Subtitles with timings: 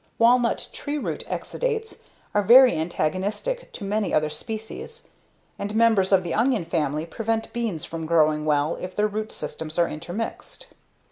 [0.17, 1.99] Walnut tree root exudates
[2.33, 5.07] are very antagonistic to many other species.
[5.59, 9.77] And members of the onion family prevent beans from growing well if their root systems
[9.77, 10.65] are intermixed.